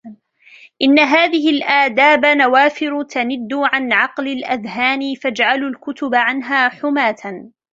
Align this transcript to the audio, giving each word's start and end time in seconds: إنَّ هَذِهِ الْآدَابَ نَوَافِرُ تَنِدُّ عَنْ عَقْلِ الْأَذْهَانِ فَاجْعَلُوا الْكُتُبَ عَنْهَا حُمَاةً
إنَّ 0.81 0.99
هَذِهِ 0.99 1.49
الْآدَابَ 1.49 2.25
نَوَافِرُ 2.25 3.03
تَنِدُّ 3.03 3.53
عَنْ 3.53 3.93
عَقْلِ 3.93 4.27
الْأَذْهَانِ 4.27 5.13
فَاجْعَلُوا 5.23 5.69
الْكُتُبَ 5.69 6.15
عَنْهَا 6.15 6.69
حُمَاةً 6.69 7.51